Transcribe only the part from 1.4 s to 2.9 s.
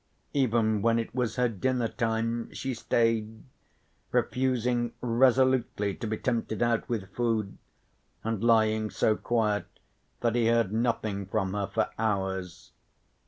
dinner time she